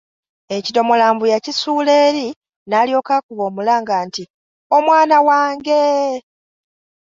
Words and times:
Ekidomola 0.57 1.05
mbu 1.13 1.25
yakisuula 1.33 1.91
eri 2.05 2.27
n’alyoka 2.69 3.11
akuba 3.19 3.43
omulanga 3.49 3.95
nti, 4.07 4.23
“Omwana 4.77 5.17
wange!'' 5.27 5.83